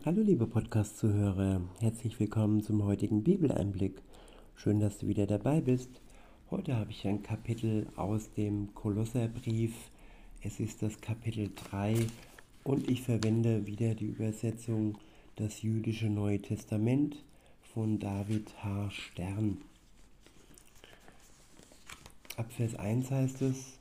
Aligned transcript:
Hallo 0.00 0.22
liebe 0.22 0.46
Podcast-Zuhörer, 0.48 1.60
herzlich 1.78 2.18
willkommen 2.18 2.62
zum 2.62 2.82
heutigen 2.82 3.22
Bibeleinblick. 3.22 4.02
Schön, 4.56 4.80
dass 4.80 4.98
du 4.98 5.06
wieder 5.06 5.26
dabei 5.26 5.60
bist. 5.60 6.00
Heute 6.50 6.74
habe 6.74 6.90
ich 6.90 7.06
ein 7.06 7.22
Kapitel 7.22 7.86
aus 7.94 8.32
dem 8.32 8.74
Kolosserbrief. 8.74 9.74
Es 10.40 10.58
ist 10.58 10.82
das 10.82 11.00
Kapitel 11.00 11.50
3 11.70 12.06
und 12.64 12.90
ich 12.90 13.02
verwende 13.02 13.66
wieder 13.66 13.94
die 13.94 14.06
Übersetzung 14.06 14.98
Das 15.36 15.62
jüdische 15.62 16.08
Neue 16.08 16.40
Testament 16.40 17.22
von 17.60 18.00
David 18.00 18.50
H. 18.64 18.90
Stern. 18.90 19.58
Ab 22.38 22.50
Vers 22.50 22.74
1 22.74 23.10
heißt 23.10 23.42
es, 23.42 23.78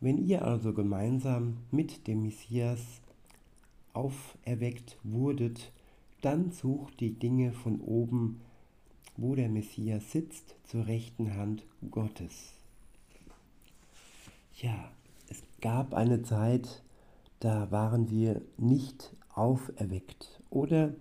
wenn 0.00 0.26
ihr 0.26 0.44
also 0.44 0.74
gemeinsam 0.74 1.58
mit 1.70 2.08
dem 2.08 2.24
Messias 2.24 2.80
auferweckt 3.92 4.98
wurdet, 5.02 5.72
dann 6.20 6.52
sucht 6.52 7.00
die 7.00 7.18
Dinge 7.18 7.52
von 7.52 7.80
oben, 7.80 8.40
wo 9.16 9.34
der 9.34 9.48
Messias 9.48 10.10
sitzt, 10.12 10.54
zur 10.64 10.86
rechten 10.86 11.34
Hand 11.34 11.64
Gottes. 11.90 12.52
Ja, 14.56 14.90
es 15.28 15.42
gab 15.60 15.94
eine 15.94 16.22
Zeit, 16.22 16.82
da 17.38 17.70
waren 17.70 18.10
wir 18.10 18.42
nicht 18.58 19.16
auferweckt 19.34 20.42
oder 20.50 20.94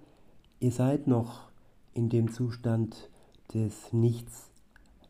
ihr 0.60 0.72
seid 0.72 1.08
noch 1.08 1.50
in 1.94 2.10
dem 2.10 2.32
Zustand 2.32 3.10
des 3.54 3.92
Nichts, 3.92 4.50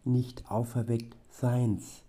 nicht 0.03 0.49
auferweckt 0.49 1.15
Seins. 1.29 2.03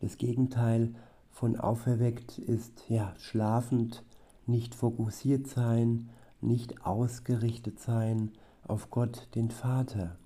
Das 0.00 0.16
Gegenteil 0.16 0.94
von 1.30 1.56
auferweckt 1.56 2.38
ist 2.38 2.84
ja 2.88 3.14
schlafend, 3.18 4.04
nicht 4.48 4.74
fokussiert 4.74 5.46
sein, 5.46 6.08
nicht 6.40 6.84
ausgerichtet 6.84 7.80
sein 7.80 8.32
auf 8.64 8.90
Gott, 8.90 9.28
den 9.34 9.50
Vater. 9.50 10.16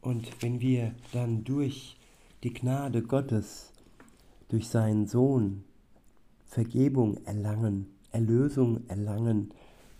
Und 0.00 0.42
wenn 0.42 0.60
wir 0.60 0.94
dann 1.12 1.44
durch 1.44 1.96
die 2.42 2.52
Gnade 2.52 3.02
Gottes, 3.02 3.72
durch 4.48 4.68
seinen 4.68 5.06
Sohn 5.06 5.64
Vergebung 6.44 7.16
erlangen, 7.24 7.88
Erlösung 8.12 8.88
erlangen, 8.88 9.52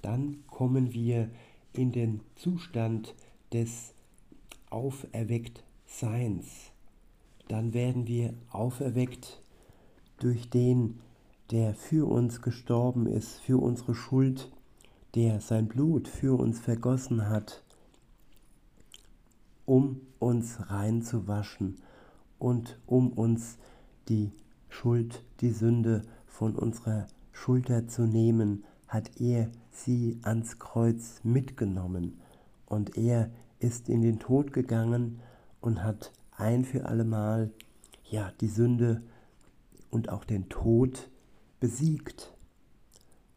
dann 0.02 0.44
kommen 0.46 0.92
wir 0.92 1.28
in 1.72 1.90
den 1.92 2.20
Zustand 2.36 3.14
des 3.52 3.92
Auferwecktseins. 4.70 6.46
Dann 7.48 7.74
werden 7.74 8.06
wir 8.06 8.32
auferweckt 8.50 9.42
durch 10.18 10.48
den, 10.48 11.00
der 11.50 11.74
für 11.74 12.08
uns 12.08 12.42
gestorben 12.42 13.06
ist, 13.06 13.38
für 13.40 13.62
unsere 13.62 13.94
Schuld, 13.94 14.50
der 15.14 15.40
sein 15.40 15.68
Blut 15.68 16.08
für 16.08 16.38
uns 16.38 16.60
vergossen 16.60 17.28
hat, 17.28 17.62
um 19.64 20.00
uns 20.18 20.70
reinzuwaschen 20.70 21.76
und 22.38 22.78
um 22.86 23.12
uns 23.12 23.58
die 24.08 24.32
Schuld, 24.68 25.22
die 25.40 25.50
Sünde 25.50 26.02
von 26.26 26.54
unserer 26.54 27.06
Schulter 27.32 27.88
zu 27.88 28.02
nehmen, 28.02 28.64
hat 28.88 29.20
er 29.20 29.50
sie 29.70 30.18
ans 30.22 30.58
Kreuz 30.58 31.20
mitgenommen. 31.22 32.20
Und 32.66 32.96
er 32.96 33.30
ist 33.58 33.88
in 33.88 34.02
den 34.02 34.18
Tod 34.18 34.52
gegangen 34.52 35.20
und 35.60 35.82
hat 35.82 36.12
ein 36.36 36.64
für 36.64 36.86
allemal 36.86 37.50
ja 38.10 38.32
die 38.40 38.48
Sünde 38.48 39.02
und 39.90 40.08
auch 40.08 40.24
den 40.24 40.48
Tod 40.48 41.08
besiegt. 41.60 42.32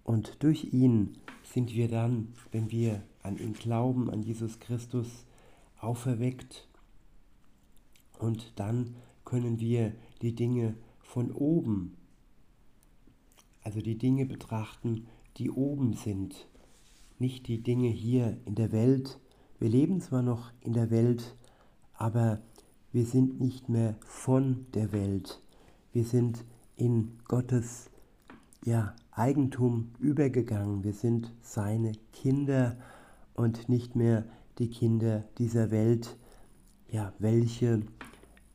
Und 0.03 0.43
durch 0.43 0.73
ihn 0.73 1.17
sind 1.43 1.73
wir 1.73 1.87
dann, 1.87 2.33
wenn 2.51 2.71
wir 2.71 3.03
an 3.21 3.37
ihn 3.37 3.53
glauben, 3.53 4.09
an 4.09 4.23
Jesus 4.23 4.59
Christus, 4.59 5.25
auferweckt. 5.79 6.67
Und 8.17 8.53
dann 8.59 8.95
können 9.23 9.59
wir 9.59 9.93
die 10.21 10.35
Dinge 10.35 10.75
von 10.99 11.31
oben, 11.31 11.95
also 13.63 13.81
die 13.81 13.97
Dinge 13.97 14.25
betrachten, 14.25 15.07
die 15.37 15.51
oben 15.51 15.93
sind, 15.93 16.47
nicht 17.17 17.47
die 17.47 17.61
Dinge 17.61 17.89
hier 17.89 18.37
in 18.45 18.55
der 18.55 18.71
Welt. 18.71 19.19
Wir 19.59 19.69
leben 19.69 20.01
zwar 20.01 20.21
noch 20.21 20.51
in 20.61 20.73
der 20.73 20.89
Welt, 20.89 21.35
aber 21.93 22.41
wir 22.91 23.05
sind 23.05 23.39
nicht 23.39 23.69
mehr 23.69 23.97
von 24.05 24.65
der 24.73 24.91
Welt. 24.91 25.41
Wir 25.91 26.05
sind 26.05 26.45
in 26.75 27.19
Gottes 27.27 27.89
ja, 28.65 28.95
Eigentum 29.11 29.91
übergegangen. 29.99 30.83
Wir 30.83 30.93
sind 30.93 31.33
seine 31.41 31.93
Kinder 32.13 32.77
und 33.33 33.69
nicht 33.69 33.95
mehr 33.95 34.25
die 34.57 34.69
Kinder 34.69 35.23
dieser 35.37 35.71
Welt, 35.71 36.17
ja, 36.89 37.13
welche 37.19 37.81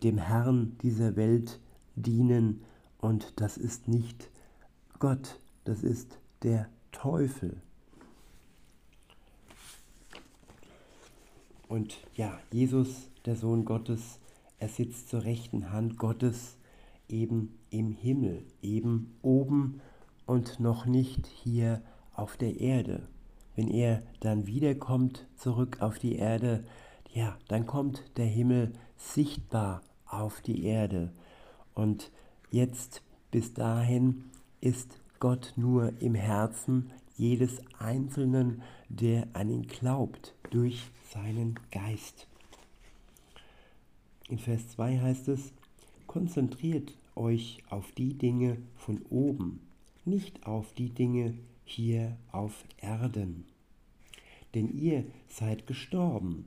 dem 0.03 0.19
Herrn 0.19 0.77
dieser 0.83 1.17
Welt 1.17 1.61
dienen. 1.97 2.63
Und 2.99 3.41
das 3.41 3.57
ist 3.57 3.89
nicht 3.89 4.31
Gott, 4.99 5.41
das 5.65 5.83
ist 5.83 6.19
der 6.43 6.69
Teufel. 6.93 7.61
Und 11.69 11.97
ja, 12.15 12.39
Jesus, 12.53 13.11
der 13.25 13.37
Sohn 13.37 13.65
Gottes, 13.65 14.21
er 14.59 14.69
sitzt 14.69 15.09
zur 15.09 15.25
rechten 15.25 15.73
Hand 15.73 15.99
Gottes 15.99 16.57
eben 17.09 17.59
im 17.71 17.93
Himmel, 17.93 18.45
eben 18.63 19.17
oben 19.23 19.81
und 20.27 20.61
noch 20.61 20.87
nicht 20.87 21.27
hier 21.27 21.83
auf 22.15 22.37
der 22.37 22.61
Erde. 22.61 23.09
Wenn 23.57 23.69
er 23.69 24.03
dann 24.21 24.47
wiederkommt 24.47 25.27
zurück 25.37 25.81
auf 25.81 25.99
die 25.99 26.17
Erde, 26.17 26.65
ja, 27.13 27.37
dann 27.49 27.67
kommt 27.67 28.03
der 28.17 28.27
Himmel 28.27 28.73
sichtbar 28.97 29.83
auf 30.07 30.41
die 30.41 30.65
Erde. 30.65 31.13
Und 31.75 32.11
jetzt 32.51 33.03
bis 33.31 33.55
dahin 33.55 34.25
ist 34.61 35.01
Gott 35.21 35.53
nur 35.57 35.93
im 36.01 36.15
Herzen 36.15 36.91
jedes 37.17 37.61
Einzelnen, 37.79 38.63
der 38.89 39.29
an 39.33 39.51
ihn 39.51 39.67
glaubt, 39.67 40.35
durch 40.51 40.91
seinen 41.13 41.59
Geist. 41.71 42.27
In 44.29 44.39
Vers 44.39 44.69
2 44.71 44.99
heißt 44.99 45.29
es, 45.29 45.53
konzentriert 46.07 46.97
euch 47.15 47.63
auf 47.69 47.93
die 47.93 48.15
Dinge 48.15 48.59
von 48.77 49.03
oben, 49.11 49.61
nicht 50.07 50.47
auf 50.47 50.73
die 50.75 50.91
Dinge 50.91 51.35
hier 51.65 52.17
auf 52.33 52.65
Erden. 52.79 53.47
Denn 54.55 54.69
ihr 54.69 55.05
seid 55.29 55.67
gestorben 55.67 56.47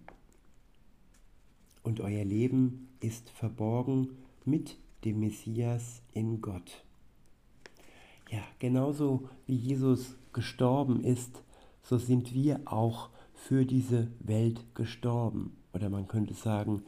und 1.83 1.99
euer 1.99 2.23
Leben 2.23 2.89
ist 2.99 3.29
verborgen 3.29 4.17
mit 4.45 4.77
dem 5.03 5.19
Messias 5.19 6.01
in 6.13 6.41
Gott. 6.41 6.83
Ja, 8.29 8.43
genauso 8.59 9.29
wie 9.45 9.55
Jesus 9.55 10.15
gestorben 10.33 11.03
ist, 11.03 11.43
so 11.81 11.97
sind 11.97 12.33
wir 12.33 12.61
auch 12.65 13.09
für 13.33 13.65
diese 13.65 14.07
Welt 14.19 14.65
gestorben. 14.75 15.55
Oder 15.73 15.89
man 15.89 16.07
könnte 16.07 16.33
sagen, 16.33 16.83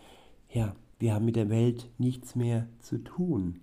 ja, 0.51 0.75
wir 0.99 1.13
haben 1.13 1.25
mit 1.25 1.37
der 1.37 1.49
Welt 1.49 1.89
nichts 1.97 2.35
mehr 2.35 2.67
zu 2.79 2.97
tun. 2.97 3.61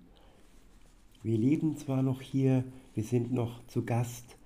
Wir 1.27 1.37
leben 1.37 1.75
zwar 1.75 2.03
noch 2.03 2.21
hier, 2.21 2.63
wir 2.95 3.03
sind 3.03 3.33
noch 3.33 3.61
zu 3.67 3.83
Gast, 3.83 4.37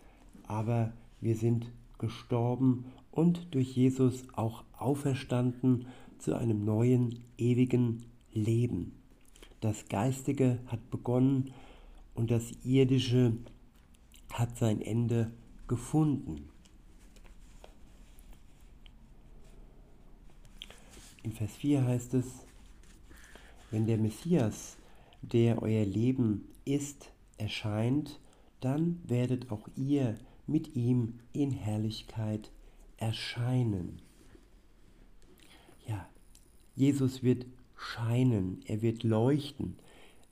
aber 0.48 0.92
wir 1.20 1.36
sind 1.36 1.72
gestorben 2.00 2.86
und 3.12 3.54
durch 3.54 3.76
Jesus 3.76 4.24
auch 4.34 4.64
auferstanden 4.80 5.86
zu 6.18 6.34
einem 6.34 6.66
neuen, 6.66 7.20
ewigen 7.38 8.08
Leben. 8.34 8.94
Das 9.60 9.90
Geistige 9.90 10.58
hat 10.66 10.90
begonnen 10.90 11.54
und 12.16 12.32
das 12.32 12.52
Irdische 12.64 13.34
hat 14.34 14.58
sein 14.58 14.82
Ende 14.82 15.30
gefunden. 15.68 16.50
In 21.22 21.32
Vers 21.32 21.52
4 21.58 21.86
heißt 21.86 22.16
es, 22.16 22.26
wenn 23.70 23.86
der 23.86 24.00
Messias, 24.00 24.78
der 25.22 25.62
euer 25.62 25.86
Leben 25.86 26.48
ist, 26.66 27.12
erscheint, 27.38 28.20
dann 28.60 29.00
werdet 29.08 29.52
auch 29.52 29.68
ihr 29.76 30.16
mit 30.48 30.76
ihm 30.76 31.20
in 31.34 31.52
Herrlichkeit 31.52 32.52
erscheinen. 32.98 34.02
Ja, 35.88 36.08
Jesus 36.76 37.24
wird 37.24 37.46
scheinen, 37.76 38.62
er 38.66 38.82
wird 38.82 39.04
leuchten, 39.04 39.76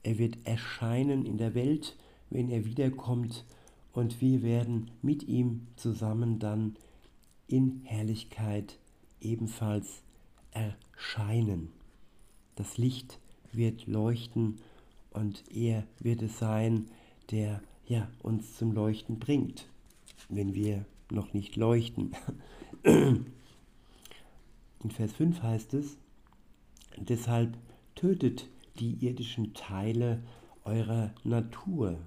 er 0.03 0.17
wird 0.17 0.37
erscheinen 0.45 1.25
in 1.25 1.37
der 1.37 1.55
Welt, 1.55 1.97
wenn 2.29 2.49
er 2.49 2.65
wiederkommt 2.65 3.45
und 3.91 4.21
wir 4.21 4.43
werden 4.43 4.91
mit 5.01 5.23
ihm 5.23 5.67
zusammen 5.75 6.39
dann 6.39 6.75
in 7.47 7.81
Herrlichkeit 7.83 8.77
ebenfalls 9.19 10.03
erscheinen. 10.51 11.69
Das 12.55 12.77
Licht 12.77 13.19
wird 13.51 13.87
leuchten 13.87 14.59
und 15.11 15.43
er 15.55 15.83
wird 15.99 16.21
es 16.21 16.39
sein, 16.39 16.89
der 17.31 17.61
ja, 17.85 18.07
uns 18.21 18.57
zum 18.57 18.71
Leuchten 18.71 19.19
bringt. 19.19 19.67
wenn 20.29 20.53
wir 20.53 20.85
noch 21.11 21.33
nicht 21.33 21.55
leuchten. 21.55 22.15
In 22.83 23.25
Vers 24.91 25.13
5 25.13 25.41
heißt 25.41 25.73
es, 25.73 25.97
deshalb 26.97 27.57
tötet 27.95 28.47
die 28.79 28.93
irdischen 29.05 29.53
Teile 29.53 30.21
eurer 30.63 31.13
Natur. 31.23 31.97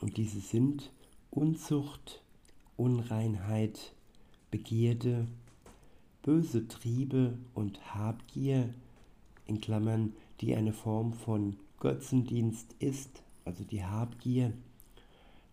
Und 0.00 0.16
diese 0.16 0.40
sind 0.40 0.92
Unzucht, 1.30 2.22
Unreinheit, 2.76 3.94
Begierde, 4.50 5.26
böse 6.22 6.68
Triebe 6.68 7.36
und 7.54 7.94
Habgier, 7.94 8.72
in 9.46 9.60
Klammern, 9.60 10.14
die 10.40 10.54
eine 10.54 10.72
Form 10.72 11.12
von 11.12 11.56
Götzendienst 11.80 12.74
ist, 12.78 13.22
also 13.44 13.64
die 13.64 13.84
Habgier. 13.84 14.52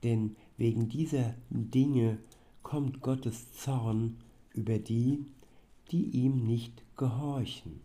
Denn 0.04 0.36
wegen 0.57 0.89
dieser 0.89 1.36
Dinge 1.50 2.18
kommt 2.63 3.01
Gottes 3.01 3.54
Zorn 3.54 4.18
über 4.54 4.80
die, 4.80 5.25
die 5.92 6.04
ihm 6.10 6.45
nicht 6.45 6.83
gehorchen. 6.98 7.81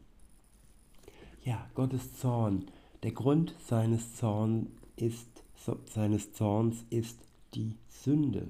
Ja, 1.45 1.69
Gottes 1.75 2.15
Zorn, 2.19 2.67
der 3.03 3.13
Grund 3.13 3.55
seines, 3.67 4.15
Zorn 4.17 4.69
ist, 4.97 5.29
seines 5.87 6.33
Zorns 6.33 6.85
ist 6.91 7.19
die 7.55 7.77
Sünde. 7.89 8.49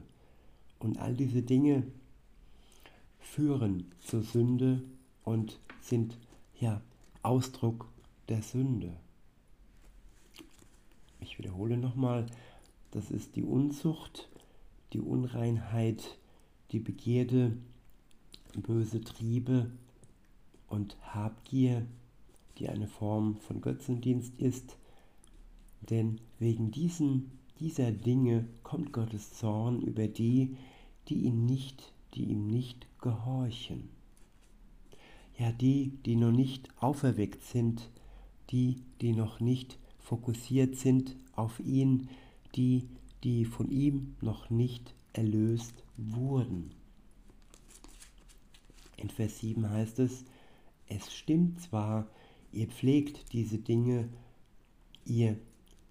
Und 0.78 0.98
all 0.98 1.14
diese 1.14 1.42
Dinge 1.42 1.84
führen 3.18 3.92
zur 4.00 4.22
Sünde 4.22 4.82
und 5.24 5.58
sind 5.80 6.16
ja 6.58 6.80
Ausdruck 7.22 7.86
der 8.28 8.42
Sünde. 8.42 8.96
Ich 11.30 11.38
wiederhole 11.38 11.76
nochmal, 11.76 12.26
das 12.90 13.12
ist 13.12 13.36
die 13.36 13.44
Unzucht, 13.44 14.28
die 14.92 14.98
Unreinheit, 14.98 16.18
die 16.72 16.80
Begierde, 16.80 17.56
böse 18.56 19.00
Triebe 19.00 19.70
und 20.66 20.96
Habgier, 21.02 21.86
die 22.58 22.68
eine 22.68 22.88
Form 22.88 23.36
von 23.36 23.60
Götzendienst 23.60 24.40
ist. 24.40 24.76
Denn 25.82 26.20
wegen 26.40 26.72
diesen, 26.72 27.30
dieser 27.60 27.92
Dinge 27.92 28.48
kommt 28.64 28.92
Gottes 28.92 29.32
Zorn 29.34 29.82
über 29.82 30.08
die, 30.08 30.56
die 31.06 31.26
ihn 31.26 31.46
nicht, 31.46 31.92
die 32.14 32.24
ihm 32.24 32.48
nicht 32.48 32.88
gehorchen. 33.00 33.88
Ja, 35.38 35.52
die, 35.52 35.92
die 36.04 36.16
noch 36.16 36.32
nicht 36.32 36.68
auferweckt 36.82 37.44
sind, 37.44 37.88
die, 38.50 38.82
die 39.00 39.12
noch 39.12 39.38
nicht 39.38 39.78
fokussiert 40.10 40.74
sind 40.74 41.14
auf 41.36 41.60
ihn, 41.60 42.08
die, 42.56 42.88
die 43.22 43.44
von 43.44 43.70
ihm 43.70 44.16
noch 44.20 44.50
nicht 44.50 44.92
erlöst 45.12 45.84
wurden. 45.96 46.72
In 48.96 49.08
Vers 49.08 49.38
7 49.38 49.70
heißt 49.70 50.00
es, 50.00 50.24
es 50.88 51.14
stimmt 51.14 51.60
zwar, 51.60 52.08
ihr 52.50 52.66
pflegt 52.66 53.32
diese 53.32 53.58
Dinge, 53.58 54.08
ihr 55.04 55.38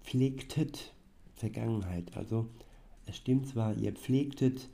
pflegtet 0.02 0.92
Vergangenheit, 1.32 2.14
also 2.14 2.46
es 3.06 3.16
stimmt 3.16 3.46
zwar, 3.46 3.74
ihr 3.74 3.94
pflegtet 3.94 4.68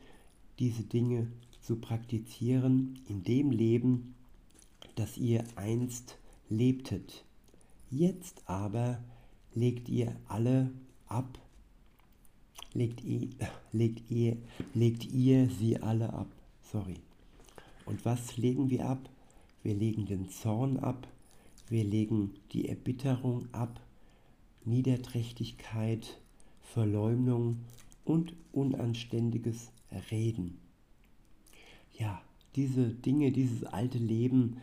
diese 0.59 0.83
Dinge 0.83 1.31
zu 1.61 1.77
praktizieren 1.77 2.99
in 3.09 3.23
dem 3.23 3.53
Leben, 3.53 4.17
das 4.97 5.17
ihr 5.17 5.45
einst 5.55 6.19
lebtet. 6.49 7.25
Jetzt 7.91 8.43
aber 8.47 9.05
legt 9.57 9.89
ihr 9.89 10.15
alle 10.29 10.71
ab, 11.09 11.39
legt 12.75 13.03
ihr, 13.03 13.29
legt 13.73 14.11
ihr, 14.11 14.37
legt 14.75 15.07
ihr 15.07 15.49
sie 15.49 15.83
alle 15.83 16.13
ab. 16.13 16.29
Sorry. 16.71 17.01
Und 17.87 18.05
was 18.05 18.37
legen 18.37 18.71
wir 18.71 18.87
ab? 18.87 19.09
Wir 19.63 19.75
legen 19.75 20.07
den 20.07 20.29
Zorn 20.29 20.79
ab, 20.79 21.09
wir 21.69 21.83
legen 21.83 22.35
die 22.53 22.69
Erbitterung 22.69 23.49
ab, 23.53 23.81
Niederträchtigkeit, 24.65 26.21
Verleumdung 26.61 27.59
und 28.05 28.35
unanständiges 28.53 29.73
Reden. 30.11 30.59
Ja, 31.99 32.23
diese 32.55 32.91
Dinge, 32.91 33.33
dieses 33.33 33.65
alte 33.65 33.99
Leben, 33.99 34.59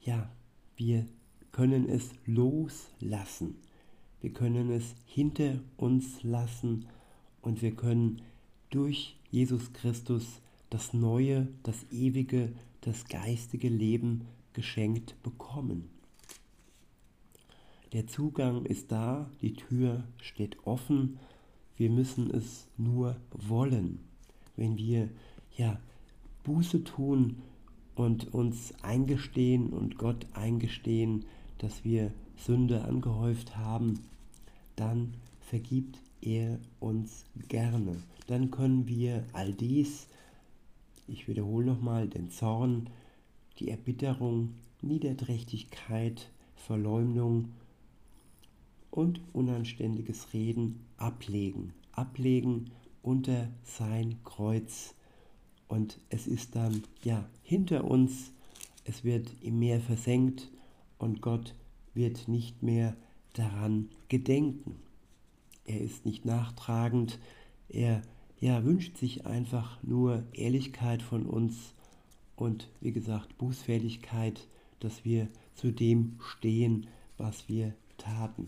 ja, 0.00 0.30
wir 0.76 1.06
können 1.52 1.88
es 1.88 2.10
loslassen. 2.24 3.56
Wir 4.20 4.32
können 4.32 4.70
es 4.70 4.94
hinter 5.06 5.60
uns 5.76 6.22
lassen 6.22 6.86
und 7.40 7.62
wir 7.62 7.72
können 7.72 8.22
durch 8.70 9.16
Jesus 9.30 9.72
Christus 9.72 10.40
das 10.70 10.92
neue, 10.92 11.48
das 11.62 11.86
ewige, 11.90 12.52
das 12.80 13.04
geistige 13.06 13.68
Leben 13.68 14.26
geschenkt 14.52 15.22
bekommen. 15.22 15.88
Der 17.92 18.06
Zugang 18.06 18.66
ist 18.66 18.92
da, 18.92 19.30
die 19.40 19.54
Tür 19.54 20.04
steht 20.20 20.58
offen, 20.66 21.18
wir 21.76 21.88
müssen 21.88 22.30
es 22.30 22.68
nur 22.76 23.16
wollen. 23.30 24.00
Wenn 24.56 24.76
wir 24.76 25.08
ja 25.56 25.80
Buße 26.42 26.84
tun 26.84 27.36
und 27.94 28.34
uns 28.34 28.74
eingestehen 28.82 29.72
und 29.72 29.96
Gott 29.96 30.26
eingestehen, 30.34 31.24
dass 31.58 31.84
wir 31.84 32.12
Sünde 32.38 32.84
angehäuft 32.84 33.56
haben, 33.56 34.00
dann 34.76 35.14
vergibt 35.40 35.98
er 36.20 36.58
uns 36.80 37.24
gerne. 37.48 38.02
Dann 38.26 38.50
können 38.50 38.86
wir 38.86 39.24
all 39.32 39.52
dies 39.52 40.08
ich 41.08 41.26
wiederhole 41.26 41.64
nochmal 41.64 42.06
den 42.06 42.30
Zorn, 42.30 42.90
die 43.58 43.70
Erbitterung, 43.70 44.54
Niederträchtigkeit, 44.82 46.30
Verleumdung 46.54 47.52
und 48.90 49.20
unanständiges 49.32 50.32
Reden 50.34 50.84
ablegen. 50.98 51.72
Ablegen 51.92 52.70
unter 53.02 53.48
sein 53.64 54.16
Kreuz. 54.24 54.94
Und 55.66 55.98
es 56.10 56.26
ist 56.26 56.54
dann 56.54 56.84
ja 57.02 57.26
hinter 57.42 57.84
uns, 57.84 58.32
es 58.84 59.02
wird 59.02 59.30
im 59.40 59.58
Meer 59.58 59.80
versenkt 59.80 60.50
und 60.98 61.20
Gott 61.22 61.54
wird 61.98 62.28
nicht 62.28 62.62
mehr 62.62 62.96
daran 63.34 63.90
gedenken. 64.08 64.76
Er 65.66 65.80
ist 65.80 66.06
nicht 66.06 66.24
nachtragend, 66.24 67.18
er 67.68 68.00
ja, 68.40 68.64
wünscht 68.64 68.96
sich 68.96 69.26
einfach 69.26 69.82
nur 69.82 70.24
Ehrlichkeit 70.32 71.02
von 71.02 71.26
uns 71.26 71.74
und 72.36 72.70
wie 72.80 72.92
gesagt 72.92 73.36
Bußfähigkeit, 73.36 74.48
dass 74.78 75.04
wir 75.04 75.28
zu 75.54 75.72
dem 75.72 76.18
stehen, 76.20 76.86
was 77.16 77.48
wir 77.48 77.74
taten. 77.98 78.46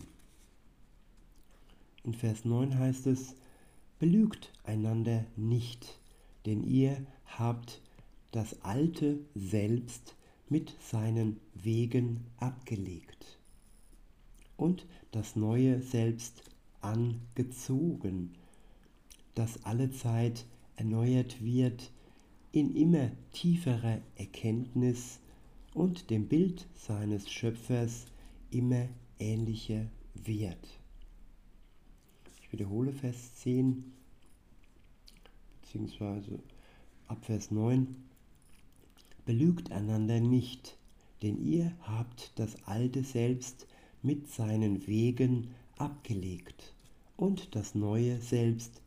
In 2.03 2.13
Vers 2.13 2.45
9 2.45 2.79
heißt 2.79 3.05
es, 3.07 3.35
belügt 3.99 4.53
einander 4.63 5.25
nicht, 5.35 5.99
denn 6.45 6.63
ihr 6.63 7.05
habt 7.25 7.81
das 8.31 8.61
alte 8.61 9.19
Selbst 9.35 10.15
mit 10.47 10.73
seinen 10.79 11.37
Wegen 11.53 12.25
abgelegt 12.37 13.40
und 14.61 14.85
das 15.11 15.35
neue 15.35 15.81
Selbst 15.81 16.43
angezogen 16.81 18.31
das 19.35 19.63
allezeit 19.63 20.45
erneuert 20.75 21.43
wird 21.43 21.91
in 22.51 22.75
immer 22.75 23.11
tieferer 23.31 24.01
Erkenntnis 24.15 25.19
und 25.73 26.09
dem 26.09 26.27
Bild 26.27 26.67
seines 26.75 27.31
Schöpfers 27.31 28.05
immer 28.49 28.89
ähnlicher 29.19 29.85
wird. 30.13 30.79
Ich 32.41 32.51
wiederhole 32.51 32.91
Vers 32.91 33.35
10 33.35 33.93
beziehungsweise 35.61 36.39
ab 37.07 37.23
Vers 37.23 37.51
9. 37.51 37.95
Belügt 39.25 39.71
einander 39.71 40.19
nicht, 40.19 40.77
denn 41.21 41.41
ihr 41.41 41.71
habt 41.83 42.33
das 42.35 42.61
alte 42.65 43.03
Selbst 43.03 43.67
mit 44.01 44.29
seinen 44.29 44.87
Wegen 44.87 45.51
abgelegt 45.77 46.73
und 47.17 47.55
das 47.55 47.75
neue 47.75 48.19
Selbst 48.19 48.81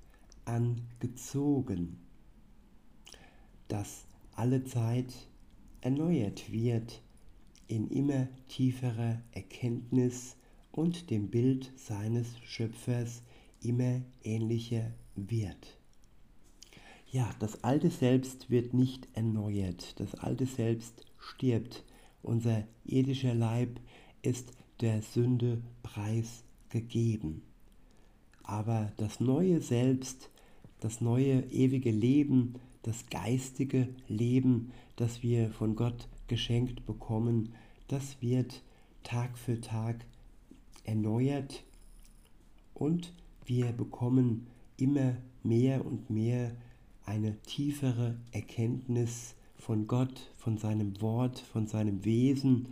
angezogen, 0.44 1.98
das 3.68 4.06
alle 4.32 4.64
Zeit 4.64 5.12
erneuert 5.80 6.50
wird 6.52 7.02
in 7.68 7.88
immer 7.88 8.28
tieferer 8.48 9.22
Erkenntnis 9.32 10.36
und 10.72 11.10
dem 11.10 11.30
Bild 11.30 11.72
seines 11.76 12.38
Schöpfers 12.40 13.22
immer 13.62 14.02
ähnlicher 14.22 14.92
wird. 15.14 15.78
Ja, 17.10 17.30
das 17.38 17.62
alte 17.62 17.90
Selbst 17.90 18.50
wird 18.50 18.74
nicht 18.74 19.08
erneuert, 19.12 19.98
das 20.00 20.14
alte 20.16 20.46
Selbst 20.46 21.06
stirbt, 21.18 21.84
unser 22.22 22.64
irdischer 22.84 23.34
Leib 23.34 23.78
ist 24.22 24.52
der 24.80 25.02
Sünde 25.02 25.62
preisgegeben. 25.82 27.42
Aber 28.42 28.92
das 28.96 29.20
neue 29.20 29.60
Selbst 29.60 30.30
das 30.84 31.00
neue 31.00 31.40
ewige 31.50 31.90
Leben, 31.90 32.56
das 32.82 33.06
geistige 33.08 33.88
Leben, 34.06 34.70
das 34.96 35.22
wir 35.22 35.50
von 35.50 35.76
Gott 35.76 36.08
geschenkt 36.28 36.84
bekommen, 36.84 37.54
das 37.88 38.20
wird 38.20 38.62
Tag 39.02 39.38
für 39.38 39.62
Tag 39.62 40.04
erneuert 40.84 41.64
und 42.74 43.14
wir 43.46 43.72
bekommen 43.72 44.46
immer 44.76 45.16
mehr 45.42 45.86
und 45.86 46.10
mehr 46.10 46.52
eine 47.06 47.40
tiefere 47.44 48.18
Erkenntnis 48.32 49.36
von 49.56 49.86
Gott, 49.86 50.30
von 50.36 50.58
seinem 50.58 51.00
Wort, 51.00 51.38
von 51.38 51.66
seinem 51.66 52.04
Wesen 52.04 52.68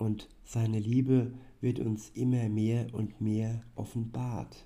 und 0.00 0.28
seine 0.44 0.78
Liebe 0.78 1.32
wird 1.60 1.78
uns 1.78 2.10
immer 2.14 2.48
mehr 2.48 2.86
und 2.94 3.20
mehr 3.20 3.62
offenbart. 3.74 4.64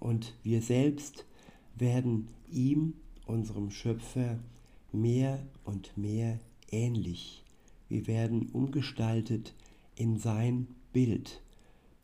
Und 0.00 0.34
wir 0.42 0.62
selbst 0.62 1.26
werden 1.76 2.28
ihm, 2.50 2.94
unserem 3.26 3.70
Schöpfer, 3.70 4.38
mehr 4.92 5.44
und 5.64 5.96
mehr 5.98 6.38
ähnlich. 6.70 7.44
Wir 7.88 8.06
werden 8.06 8.48
umgestaltet 8.50 9.54
in 9.94 10.18
sein 10.18 10.68
Bild, 10.92 11.42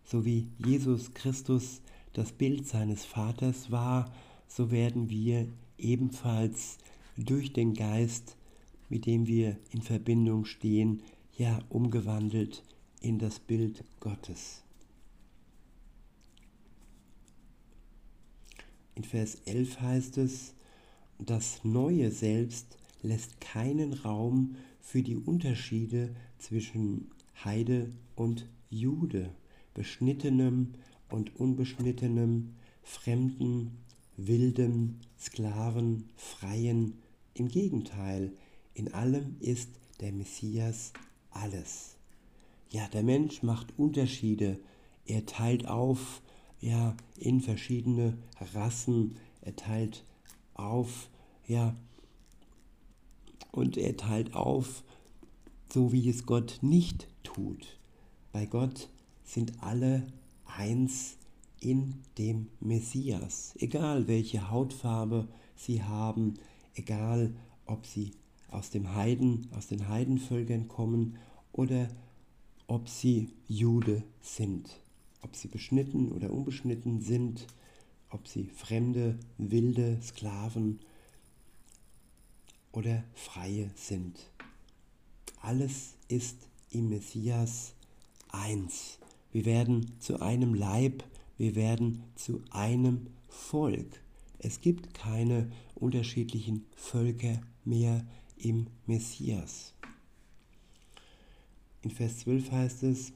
so 0.04 0.24
wie 0.26 0.48
Jesus 0.58 1.14
Christus 1.14 1.80
das 2.12 2.32
Bild 2.32 2.66
seines 2.66 3.04
Vaters 3.04 3.70
war, 3.70 4.12
so 4.46 4.70
werden 4.70 5.08
wir 5.08 5.48
ebenfalls 5.78 6.76
durch 7.16 7.52
den 7.52 7.72
Geist, 7.72 8.36
mit 8.90 9.06
dem 9.06 9.26
wir 9.26 9.56
in 9.70 9.80
Verbindung 9.80 10.44
stehen, 10.44 11.02
ja 11.36 11.60
umgewandelt 11.68 12.62
in 13.00 13.18
das 13.18 13.38
Bild 13.38 13.84
Gottes. 14.00 14.62
In 18.94 19.04
Vers 19.04 19.36
11 19.46 19.80
heißt 19.80 20.18
es, 20.18 20.54
das 21.18 21.64
neue 21.64 22.10
Selbst 22.10 22.76
lässt 23.02 23.40
keinen 23.40 23.92
Raum 23.92 24.56
für 24.80 25.02
die 25.02 25.16
Unterschiede 25.16 26.14
zwischen 26.38 27.10
Heide 27.44 27.90
und 28.14 28.46
Jude, 28.70 29.30
beschnittenem 29.74 30.74
und 31.08 31.36
unbeschnittenem, 31.36 32.54
Fremden, 32.82 33.78
Wildem, 34.16 34.98
Sklaven, 35.18 36.10
Freien. 36.16 36.98
Im 37.34 37.48
Gegenteil, 37.48 38.32
in 38.74 38.92
allem 38.92 39.36
ist 39.40 39.70
der 40.00 40.12
Messias 40.12 40.92
alles. 41.32 41.96
Ja, 42.70 42.88
der 42.88 43.02
Mensch 43.02 43.42
macht 43.42 43.78
Unterschiede. 43.78 44.58
Er 45.06 45.26
teilt 45.26 45.66
auf, 45.66 46.22
ja, 46.60 46.96
in 47.16 47.40
verschiedene 47.40 48.16
Rassen. 48.54 49.16
Er 49.42 49.56
teilt 49.56 50.04
auf, 50.54 51.08
ja, 51.46 51.74
und 53.50 53.76
er 53.76 53.96
teilt 53.96 54.34
auf, 54.34 54.82
so 55.72 55.92
wie 55.92 56.08
es 56.08 56.26
Gott 56.26 56.58
nicht 56.62 57.08
tut. 57.22 57.78
Bei 58.32 58.46
Gott 58.46 58.88
sind 59.24 59.62
alle 59.62 60.06
eins 60.46 61.16
in 61.60 62.02
dem 62.18 62.48
Messias, 62.60 63.54
egal 63.58 64.08
welche 64.08 64.50
Hautfarbe 64.50 65.28
sie 65.54 65.82
haben, 65.82 66.34
egal 66.74 67.34
ob 67.66 67.86
sie 67.86 68.12
aus 68.52 68.70
dem 68.70 68.94
Heiden, 68.94 69.48
aus 69.56 69.66
den 69.66 69.88
Heidenvölkern 69.88 70.68
kommen 70.68 71.16
oder 71.52 71.88
ob 72.66 72.88
sie 72.88 73.30
Jude 73.48 74.02
sind, 74.20 74.80
ob 75.22 75.36
sie 75.36 75.48
beschnitten 75.48 76.12
oder 76.12 76.32
unbeschnitten 76.32 77.00
sind, 77.00 77.46
ob 78.10 78.28
sie 78.28 78.46
Fremde, 78.46 79.18
Wilde, 79.38 79.98
Sklaven 80.02 80.80
oder 82.72 83.04
Freie 83.14 83.70
sind. 83.74 84.18
Alles 85.40 85.94
ist 86.08 86.48
im 86.70 86.88
Messias 86.88 87.74
eins. 88.28 88.98
Wir 89.32 89.44
werden 89.44 89.92
zu 89.98 90.20
einem 90.20 90.54
Leib, 90.54 91.04
wir 91.36 91.54
werden 91.54 92.04
zu 92.14 92.42
einem 92.50 93.08
Volk. 93.28 94.00
Es 94.38 94.60
gibt 94.60 94.94
keine 94.94 95.50
unterschiedlichen 95.74 96.64
Völker 96.76 97.40
mehr 97.64 98.04
im 98.42 98.66
Messias. 98.86 99.72
In 101.82 101.90
Vers 101.90 102.18
12 102.20 102.50
heißt 102.50 102.82
es, 102.84 103.12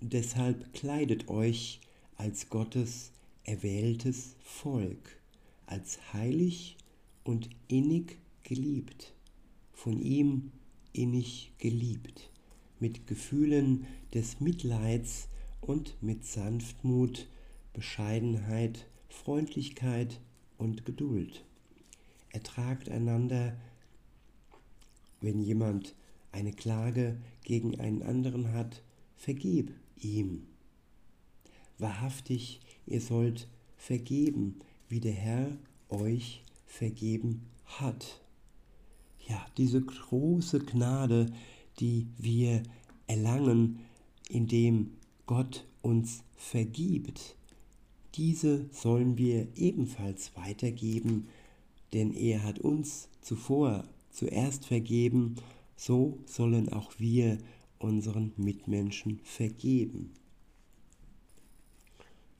deshalb 0.00 0.72
kleidet 0.72 1.28
euch 1.28 1.80
als 2.16 2.48
Gottes 2.48 3.12
erwähltes 3.44 4.36
Volk, 4.42 5.18
als 5.66 6.12
heilig 6.12 6.76
und 7.24 7.48
innig 7.68 8.18
geliebt, 8.42 9.12
von 9.72 10.00
ihm 10.00 10.52
innig 10.92 11.52
geliebt, 11.58 12.30
mit 12.80 13.06
Gefühlen 13.06 13.86
des 14.14 14.40
Mitleids 14.40 15.28
und 15.60 16.00
mit 16.02 16.24
Sanftmut, 16.24 17.28
Bescheidenheit, 17.72 18.86
Freundlichkeit 19.08 20.20
und 20.58 20.84
Geduld. 20.84 21.44
Ertragt 22.36 22.90
einander, 22.90 23.56
wenn 25.22 25.40
jemand 25.40 25.94
eine 26.32 26.52
Klage 26.52 27.16
gegen 27.44 27.80
einen 27.80 28.02
anderen 28.02 28.52
hat, 28.52 28.82
vergib 29.16 29.72
ihm. 29.96 30.42
Wahrhaftig, 31.78 32.60
ihr 32.84 33.00
sollt 33.00 33.48
vergeben, 33.78 34.58
wie 34.86 35.00
der 35.00 35.14
Herr 35.14 35.56
euch 35.88 36.42
vergeben 36.66 37.46
hat. 37.64 38.20
Ja, 39.26 39.46
diese 39.56 39.80
große 39.80 40.58
Gnade, 40.58 41.32
die 41.80 42.06
wir 42.18 42.62
erlangen, 43.06 43.78
indem 44.28 44.90
Gott 45.24 45.66
uns 45.80 46.22
vergibt, 46.34 47.34
diese 48.14 48.68
sollen 48.72 49.16
wir 49.16 49.48
ebenfalls 49.56 50.36
weitergeben, 50.36 51.28
denn 51.96 52.12
er 52.12 52.42
hat 52.42 52.58
uns 52.58 53.08
zuvor 53.22 53.88
zuerst 54.10 54.66
vergeben, 54.66 55.36
so 55.76 56.18
sollen 56.26 56.68
auch 56.68 56.92
wir 56.98 57.38
unseren 57.78 58.34
Mitmenschen 58.36 59.18
vergeben. 59.24 60.12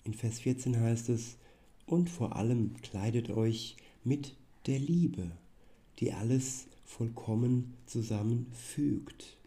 In 0.05 0.13
Vers 0.13 0.41
14 0.41 0.79
heißt 0.79 1.09
es, 1.09 1.39
und 1.87 2.11
vor 2.11 2.37
allem 2.37 2.75
kleidet 2.83 3.31
euch 3.31 3.77
mit 4.05 4.37
der 4.67 4.79
Liebe, 4.79 5.31
die 6.01 6.13
alles 6.13 6.67
vollkommen 6.85 7.73
zusammenfügt. 7.87 9.39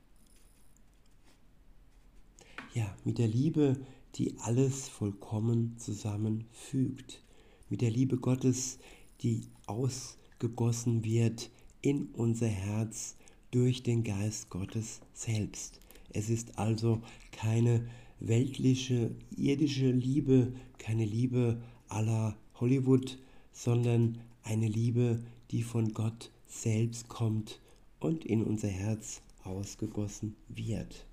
Ja, 2.74 2.98
mit 3.06 3.20
der 3.20 3.28
Liebe, 3.28 3.80
die 4.16 4.40
alles 4.40 4.90
vollkommen 4.90 5.78
zusammenfügt. 5.78 7.22
Mit 7.70 7.82
der 7.82 7.92
Liebe 7.92 8.18
Gottes, 8.18 8.80
die 9.22 9.42
ausgegossen 9.70 11.04
wird 11.04 11.50
in 11.82 12.08
unser 12.14 12.48
Herz 12.48 13.16
durch 13.52 13.84
den 13.84 14.04
Geist 14.04 14.50
Gottes 14.50 15.02
selbst. 15.14 15.80
Es 16.12 16.30
ist 16.30 16.58
also 16.58 17.02
keine 17.32 17.88
weltliche, 18.20 19.12
irdische 19.36 19.92
Liebe, 19.92 20.54
keine 20.78 21.06
Liebe 21.06 21.62
aller 21.88 22.36
Hollywood, 22.60 23.18
sondern 23.52 24.20
eine 24.44 24.68
Liebe, 24.68 25.24
die 25.52 25.64
von 25.64 25.94
Gott 25.94 26.32
selbst 26.48 27.08
kommt 27.08 27.62
und 28.00 28.26
in 28.26 28.44
unser 28.44 28.68
Herz 28.68 29.22
ausgegossen 29.44 30.36
wird. 30.48 31.06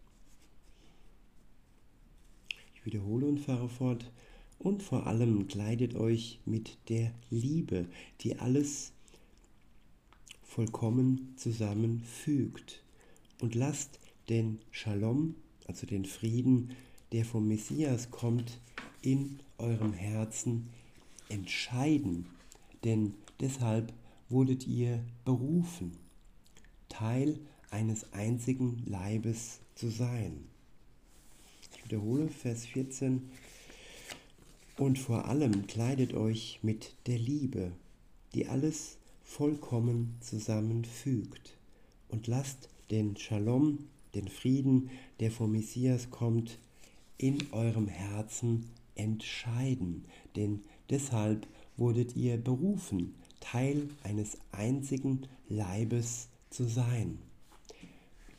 Ich 2.74 2.84
wiederhole 2.86 3.26
und 3.26 3.38
fahre 3.38 3.68
fort. 3.68 4.10
Und 4.58 4.82
vor 4.82 5.06
allem 5.06 5.48
kleidet 5.48 5.94
euch 5.94 6.40
mit 6.44 6.78
der 6.88 7.12
Liebe, 7.30 7.86
die 8.20 8.38
alles 8.38 8.92
vollkommen 10.42 11.34
zusammenfügt. 11.36 12.82
Und 13.40 13.54
lasst 13.54 13.98
den 14.28 14.58
Shalom, 14.70 15.34
also 15.66 15.86
den 15.86 16.04
Frieden, 16.04 16.70
der 17.12 17.24
vom 17.24 17.46
Messias 17.48 18.10
kommt, 18.10 18.60
in 19.02 19.38
eurem 19.58 19.92
Herzen 19.92 20.70
entscheiden. 21.28 22.26
Denn 22.84 23.14
deshalb 23.40 23.92
wurdet 24.28 24.66
ihr 24.66 25.04
berufen, 25.24 25.96
Teil 26.88 27.38
eines 27.70 28.12
einzigen 28.12 28.82
Leibes 28.86 29.60
zu 29.74 29.88
sein. 29.88 30.44
Ich 31.60 31.84
wiederhole 31.84 32.28
Vers 32.28 32.64
14. 32.66 33.28
Und 34.78 34.98
vor 34.98 35.26
allem 35.26 35.66
kleidet 35.66 36.14
euch 36.14 36.60
mit 36.62 36.94
der 37.06 37.18
Liebe, 37.18 37.72
die 38.34 38.46
alles 38.46 38.98
vollkommen 39.24 40.16
zusammenfügt. 40.20 41.56
Und 42.08 42.26
lasst 42.26 42.68
den 42.90 43.16
Shalom, 43.16 43.78
den 44.14 44.28
Frieden, 44.28 44.90
der 45.20 45.30
vom 45.30 45.52
Messias 45.52 46.10
kommt, 46.10 46.58
in 47.18 47.38
eurem 47.52 47.88
Herzen 47.88 48.66
entscheiden. 48.94 50.04
Denn 50.36 50.60
Deshalb 50.90 51.46
wurdet 51.76 52.14
ihr 52.16 52.36
berufen, 52.36 53.14
Teil 53.40 53.88
eines 54.02 54.38
einzigen 54.52 55.26
Leibes 55.48 56.28
zu 56.50 56.64
sein. 56.64 57.18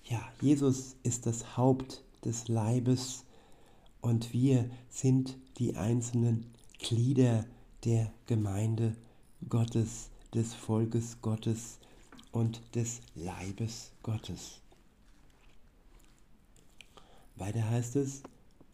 Ja, 0.05 0.21
Jesus 0.41 0.95
ist 1.03 1.25
das 1.25 1.57
Haupt 1.57 2.03
des 2.23 2.47
Leibes 2.47 3.25
und 4.01 4.31
wir 4.33 4.69
sind 4.89 5.37
die 5.57 5.75
einzelnen 5.75 6.45
Glieder 6.79 7.45
der 7.83 8.11
Gemeinde 8.25 8.95
Gottes, 9.49 10.09
des 10.33 10.53
Volkes 10.53 11.17
Gottes 11.21 11.79
und 12.31 12.61
des 12.75 13.01
Leibes 13.15 13.91
Gottes. 14.03 14.61
Weiter 17.35 17.69
heißt 17.69 17.95
es, 17.95 18.23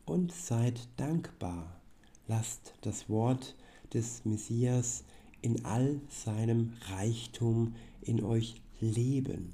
und 0.06 0.32
seid 0.32 0.88
dankbar, 0.98 1.80
lasst 2.28 2.74
das 2.82 3.10
Wort 3.10 3.56
des 3.94 4.26
Messias 4.26 5.04
in 5.42 5.64
all 5.66 6.02
seinem 6.10 6.74
Reichtum 6.90 7.76
in 8.02 8.24
euch 8.24 8.62
leben. 8.80 9.54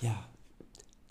Ja, 0.00 0.28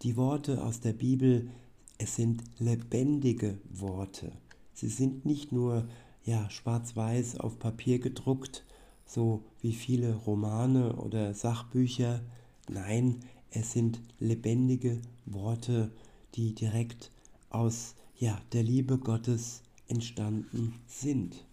die 0.01 0.15
Worte 0.15 0.63
aus 0.63 0.79
der 0.79 0.93
Bibel, 0.93 1.49
es 1.97 2.15
sind 2.15 2.43
lebendige 2.59 3.57
Worte. 3.69 4.31
Sie 4.73 4.89
sind 4.89 5.25
nicht 5.25 5.51
nur 5.51 5.87
ja, 6.25 6.49
schwarz-weiß 6.49 7.39
auf 7.39 7.59
Papier 7.59 7.99
gedruckt, 7.99 8.65
so 9.05 9.43
wie 9.61 9.73
viele 9.73 10.15
Romane 10.15 10.95
oder 10.95 11.33
Sachbücher. 11.33 12.21
Nein, 12.69 13.23
es 13.51 13.71
sind 13.73 13.99
lebendige 14.19 15.01
Worte, 15.25 15.91
die 16.35 16.55
direkt 16.55 17.11
aus 17.49 17.95
ja, 18.15 18.39
der 18.51 18.63
Liebe 18.63 18.97
Gottes 18.97 19.61
entstanden 19.87 20.73
sind. 20.87 21.45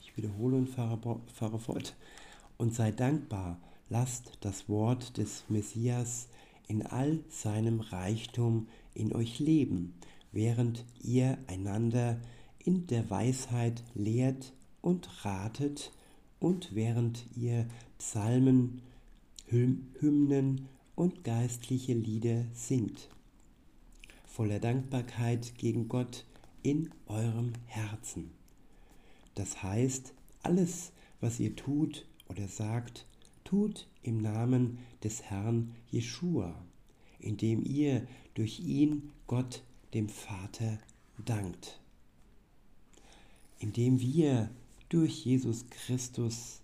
Ich 0.00 0.16
wiederhole 0.16 0.56
und 0.56 0.68
fahre, 0.68 1.20
fahre 1.32 1.58
fort. 1.58 1.96
Und 2.56 2.74
sei 2.74 2.92
dankbar, 2.92 3.60
lasst 3.88 4.38
das 4.40 4.68
Wort 4.68 5.16
des 5.16 5.44
Messias 5.48 6.28
in 6.68 6.86
all 6.86 7.18
seinem 7.28 7.80
Reichtum 7.80 8.68
in 8.94 9.14
euch 9.14 9.38
leben, 9.38 9.94
während 10.32 10.84
ihr 11.02 11.38
einander 11.46 12.20
in 12.58 12.86
der 12.86 13.08
Weisheit 13.10 13.82
lehrt 13.94 14.52
und 14.82 15.24
ratet 15.24 15.92
und 16.38 16.74
während 16.74 17.24
ihr 17.36 17.66
Psalmen, 17.98 18.82
Hymnen 19.46 20.68
und 20.94 21.24
geistliche 21.24 21.94
Lieder 21.94 22.44
singt, 22.52 23.08
voller 24.26 24.60
Dankbarkeit 24.60 25.54
gegen 25.56 25.88
Gott 25.88 26.26
in 26.62 26.90
eurem 27.06 27.54
Herzen. 27.66 28.30
Das 29.34 29.62
heißt, 29.62 30.12
alles, 30.42 30.92
was 31.20 31.40
ihr 31.40 31.56
tut 31.56 32.06
oder 32.28 32.46
sagt, 32.46 33.06
tut 33.48 33.88
im 34.02 34.18
Namen 34.18 34.76
des 35.02 35.22
Herrn 35.22 35.74
Jeschua, 35.90 36.54
indem 37.18 37.64
ihr 37.64 38.06
durch 38.34 38.60
ihn 38.60 39.10
Gott 39.26 39.62
dem 39.94 40.10
Vater 40.10 40.78
dankt. 41.24 41.80
Indem 43.58 44.00
wir 44.00 44.50
durch 44.90 45.24
Jesus 45.24 45.64
Christus 45.70 46.60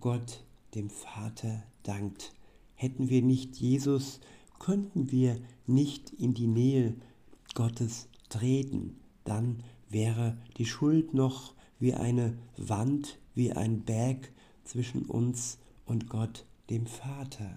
Gott 0.00 0.42
dem 0.74 0.90
Vater 0.90 1.62
dankt. 1.84 2.32
Hätten 2.74 3.10
wir 3.10 3.22
nicht 3.22 3.54
Jesus, 3.54 4.18
könnten 4.58 5.12
wir 5.12 5.40
nicht 5.68 6.10
in 6.14 6.34
die 6.34 6.48
Nähe 6.48 6.96
Gottes 7.54 8.08
treten. 8.28 8.96
Dann 9.22 9.62
wäre 9.88 10.36
die 10.58 10.66
Schuld 10.66 11.14
noch 11.14 11.54
wie 11.78 11.94
eine 11.94 12.36
Wand, 12.56 13.20
wie 13.36 13.52
ein 13.52 13.84
Berg 13.84 14.32
zwischen 14.64 15.04
uns 15.04 15.58
und 15.86 16.08
Gott, 16.08 16.44
dem 16.70 16.86
Vater. 16.86 17.50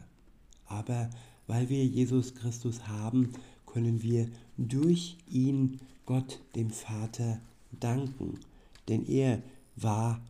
Aber 0.65 1.09
weil 1.47 1.69
wir 1.69 1.85
Jesus 1.85 2.35
Christus 2.35 2.87
haben, 2.87 3.33
können 3.65 4.01
wir 4.01 4.29
durch 4.57 5.17
ihn 5.29 5.79
Gott, 6.05 6.41
dem 6.55 6.71
Vater, 6.71 7.39
danken. 7.71 8.39
Denn 8.87 9.05
er 9.05 9.41
war 9.75 10.21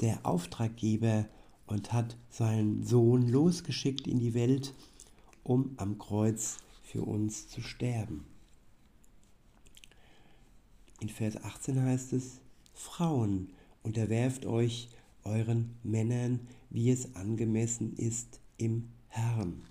der 0.00 0.24
Auftraggeber 0.24 1.26
und 1.66 1.92
hat 1.92 2.16
seinen 2.30 2.84
Sohn 2.84 3.28
losgeschickt 3.28 4.06
in 4.06 4.18
die 4.18 4.34
Welt, 4.34 4.74
um 5.42 5.72
am 5.76 5.98
Kreuz 5.98 6.58
für 6.82 7.02
uns 7.02 7.48
zu 7.48 7.60
sterben. 7.60 8.24
In 11.00 11.08
Vers 11.08 11.36
18 11.36 11.80
heißt 11.80 12.12
es, 12.14 12.40
Frauen, 12.72 13.52
unterwerft 13.82 14.46
euch 14.46 14.88
euren 15.28 15.76
Männern, 15.82 16.40
wie 16.70 16.90
es 16.90 17.14
angemessen 17.14 17.94
ist 17.96 18.40
im 18.56 18.88
Herrn. 19.08 19.62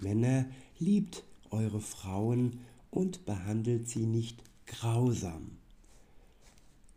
Männer, 0.00 0.46
liebt 0.78 1.24
eure 1.50 1.80
Frauen 1.80 2.60
und 2.90 3.26
behandelt 3.26 3.88
sie 3.88 4.06
nicht 4.06 4.42
grausam. 4.66 5.52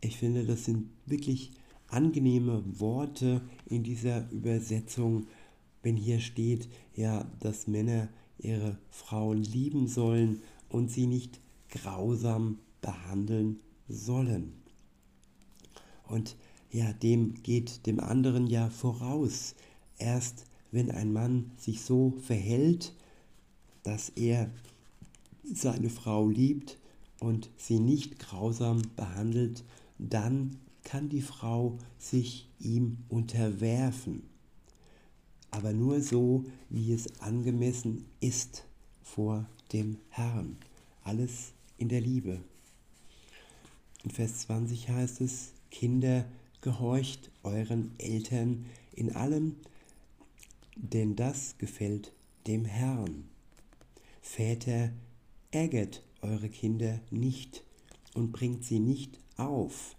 Ich 0.00 0.16
finde, 0.16 0.44
das 0.44 0.64
sind 0.64 0.90
wirklich 1.06 1.52
angenehme 1.88 2.62
Worte 2.78 3.42
in 3.66 3.82
dieser 3.82 4.30
Übersetzung, 4.30 5.26
wenn 5.82 5.96
hier 5.96 6.20
steht, 6.20 6.68
ja, 6.94 7.24
dass 7.40 7.66
Männer 7.66 8.08
ihre 8.38 8.78
Frauen 8.90 9.42
lieben 9.42 9.88
sollen 9.88 10.42
und 10.68 10.90
sie 10.90 11.06
nicht 11.06 11.40
grausam 11.70 12.58
behandeln 12.80 13.60
sollen. 13.88 14.52
Und 16.06 16.36
ja, 16.70 16.92
dem 16.92 17.34
geht 17.42 17.86
dem 17.86 18.00
anderen 18.00 18.46
ja 18.46 18.70
voraus. 18.70 19.54
Erst 19.98 20.44
wenn 20.70 20.90
ein 20.90 21.12
Mann 21.12 21.50
sich 21.56 21.82
so 21.82 22.14
verhält, 22.22 22.92
dass 23.82 24.10
er 24.10 24.50
seine 25.44 25.88
Frau 25.88 26.28
liebt 26.28 26.78
und 27.20 27.48
sie 27.56 27.80
nicht 27.80 28.18
grausam 28.18 28.82
behandelt, 28.96 29.64
dann 29.98 30.56
kann 30.84 31.08
die 31.08 31.22
Frau 31.22 31.78
sich 31.98 32.48
ihm 32.58 32.98
unterwerfen. 33.08 34.22
Aber 35.50 35.72
nur 35.72 36.02
so, 36.02 36.44
wie 36.68 36.92
es 36.92 37.20
angemessen 37.20 38.04
ist 38.20 38.64
vor 39.02 39.46
dem 39.72 39.96
Herrn. 40.10 40.56
Alles 41.02 41.52
in 41.78 41.88
der 41.88 42.00
Liebe. 42.00 42.40
In 44.04 44.10
Vers 44.10 44.40
20 44.40 44.88
heißt 44.90 45.20
es, 45.22 45.52
Kinder, 45.70 46.24
gehorcht 46.60 47.30
euren 47.42 47.92
Eltern 47.98 48.66
in 48.94 49.14
allem, 49.14 49.56
denn 50.76 51.16
das 51.16 51.56
gefällt 51.58 52.12
dem 52.46 52.64
Herrn. 52.64 53.28
Väter, 54.20 54.90
ärgert 55.50 56.02
eure 56.20 56.48
Kinder 56.48 57.00
nicht 57.10 57.64
und 58.14 58.32
bringt 58.32 58.64
sie 58.64 58.80
nicht 58.80 59.18
auf, 59.36 59.96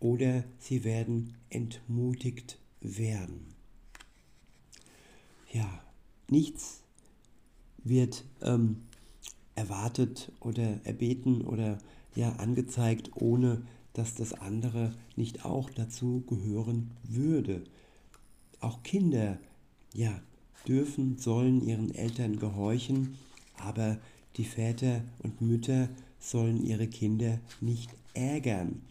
oder 0.00 0.44
sie 0.58 0.84
werden 0.84 1.34
entmutigt 1.50 2.58
werden. 2.80 3.54
Ja, 5.52 5.82
nichts 6.28 6.82
wird 7.82 8.24
ähm, 8.42 8.82
erwartet 9.54 10.30
oder 10.40 10.84
erbeten 10.84 11.42
oder 11.42 11.78
ja 12.14 12.32
angezeigt, 12.36 13.10
ohne 13.14 13.62
dass 13.98 14.14
das 14.14 14.32
andere 14.32 14.94
nicht 15.16 15.44
auch 15.44 15.70
dazu 15.70 16.22
gehören 16.28 16.92
würde. 17.02 17.64
Auch 18.60 18.84
Kinder, 18.84 19.38
ja, 19.92 20.20
dürfen, 20.68 21.18
sollen 21.18 21.66
ihren 21.66 21.92
Eltern 21.92 22.38
gehorchen, 22.38 23.18
aber 23.56 23.98
die 24.36 24.44
Väter 24.44 25.02
und 25.24 25.40
Mütter 25.40 25.88
sollen 26.20 26.64
ihre 26.64 26.86
Kinder 26.86 27.40
nicht 27.60 27.90
ärgern 28.14 28.82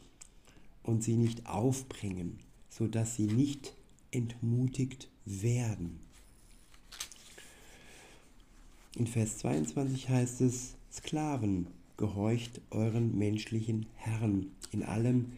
und 0.84 1.06
sie 1.06 1.16
nicht 1.16 1.48
aufbringen, 1.48 2.40
sodass 2.70 3.16
sie 3.16 3.28
nicht 3.28 3.74
entmutigt 4.12 5.08
werden. 5.24 6.02
In 8.98 9.08
Vers 9.08 9.38
22 9.38 10.10
heißt 10.10 10.42
es, 10.42 10.74
Sklaven, 10.92 11.68
gehorcht 11.98 12.62
euren 12.70 13.18
menschlichen 13.18 13.88
Herrn 13.96 14.52
in 14.72 14.84
allem, 14.84 15.34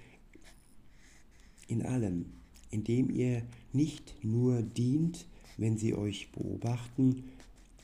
in 1.68 1.86
allem, 1.86 2.26
indem 2.70 3.10
ihr 3.10 3.44
nicht 3.74 4.16
nur 4.24 4.62
dient, 4.62 5.26
wenn 5.58 5.78
sie 5.78 5.94
euch 5.94 6.32
beobachten, 6.32 7.24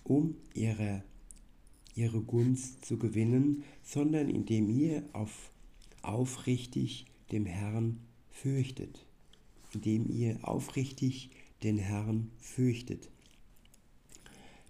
um 0.03 0.35
ihre, 0.53 1.03
ihre 1.95 2.21
Gunst 2.21 2.85
zu 2.85 2.97
gewinnen, 2.97 3.63
sondern 3.83 4.29
indem 4.29 4.69
ihr 4.69 5.03
auf, 5.13 5.51
aufrichtig 6.01 7.05
dem 7.31 7.45
Herrn 7.45 7.99
fürchtet, 8.29 9.05
indem 9.73 10.09
ihr 10.09 10.37
aufrichtig 10.41 11.29
den 11.63 11.77
Herrn 11.77 12.31
fürchtet. 12.39 13.09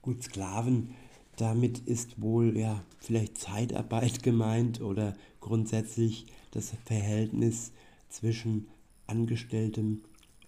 Gut, 0.01 0.23
Sklaven, 0.23 0.89
damit 1.37 1.79
ist 1.79 2.21
wohl 2.21 2.57
ja 2.57 2.83
vielleicht 2.99 3.37
Zeitarbeit 3.37 4.23
gemeint 4.23 4.81
oder 4.81 5.15
grundsätzlich 5.41 6.25
das 6.51 6.73
Verhältnis 6.85 7.71
zwischen 8.09 8.67
Angestelltem 9.07 10.01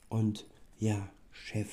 und 0.09 0.45
ja, 0.79 1.09
Chef. 1.31 1.69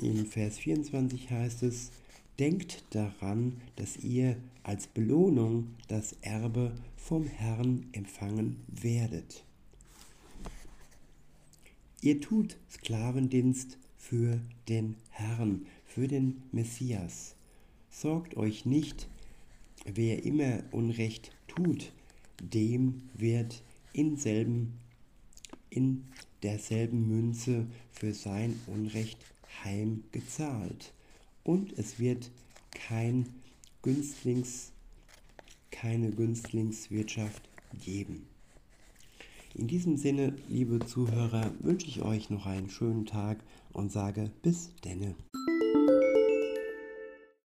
In 0.00 0.26
Vers 0.26 0.58
24 0.58 1.30
heißt 1.30 1.62
es, 1.64 1.90
Denkt 2.38 2.84
daran, 2.90 3.60
dass 3.74 3.96
ihr 3.96 4.36
als 4.62 4.86
Belohnung 4.86 5.74
das 5.88 6.12
Erbe 6.20 6.72
vom 6.96 7.26
Herrn 7.26 7.88
empfangen 7.90 8.62
werdet. 8.68 9.42
Ihr 12.00 12.20
tut 12.20 12.56
Sklavendienst 12.70 13.76
für 13.98 14.40
den 14.68 14.96
Herrn, 15.10 15.66
für 15.84 16.08
den 16.08 16.42
Messias. 16.52 17.34
Sorgt 17.90 18.36
euch 18.36 18.64
nicht, 18.64 19.08
wer 19.84 20.24
immer 20.24 20.62
Unrecht 20.70 21.32
tut, 21.48 21.92
dem 22.40 23.02
wird 23.14 23.62
in, 23.92 24.16
selben, 24.16 24.78
in 25.68 26.04
derselben 26.42 27.08
Münze 27.08 27.66
für 27.90 28.14
sein 28.14 28.58
Unrecht 28.68 29.18
heimgezahlt. 29.64 30.92
Und 31.42 31.76
es 31.76 31.98
wird 31.98 32.30
kein 32.70 33.26
Günstlings, 33.82 34.72
keine 35.70 36.10
Günstlingswirtschaft 36.10 37.42
geben. 37.84 38.26
In 39.54 39.66
diesem 39.66 39.96
Sinne, 39.96 40.36
liebe 40.48 40.78
Zuhörer, 40.86 41.52
wünsche 41.60 41.88
ich 41.88 42.02
euch 42.02 42.30
noch 42.30 42.46
einen 42.46 42.70
schönen 42.70 43.06
Tag 43.06 43.38
und 43.72 43.92
sage 43.92 44.30
bis 44.42 44.74
denne. 44.84 45.14